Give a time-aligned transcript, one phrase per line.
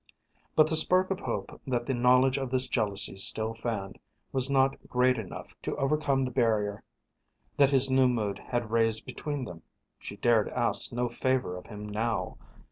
[0.55, 3.99] But the spark of hope that the knowledge of this jealousy still fanned
[4.31, 6.83] was not great enough to overcome the barrier
[7.57, 9.61] that his new mood had raised between them.
[9.99, 12.39] She dared ask no favour of him now.